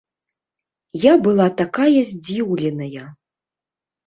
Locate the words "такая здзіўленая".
1.59-3.05